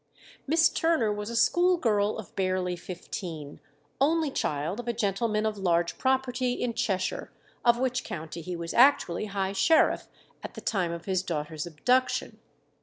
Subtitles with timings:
[0.47, 3.59] Miss Turner was a school girl of barely fifteen,
[3.99, 7.31] only child of a gentleman of large property in Cheshire,
[7.63, 10.07] of which county he was actually high sheriff
[10.41, 12.39] at the time of his daughter's abduction.